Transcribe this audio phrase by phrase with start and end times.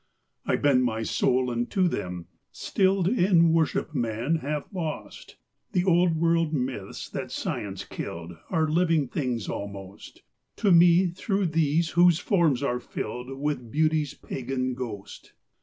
[0.47, 5.35] I bend my soul unto them, stilled In worship man hath lost:
[5.73, 10.23] The old world myths that science killed Are living things almost
[10.55, 15.33] To me through these whose forms are filled With Beauty's pagan ghost.